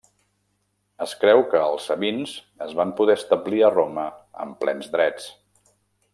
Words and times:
Es 1.05 1.11
creu 1.23 1.41
que 1.51 1.61
els 1.65 1.85
sabins 1.89 2.33
es 2.69 2.73
van 2.81 2.95
poder 3.01 3.17
establir 3.21 3.63
a 3.69 3.71
Roma 3.77 4.07
amb 4.47 4.59
plens 4.65 4.91
drets. 4.97 5.31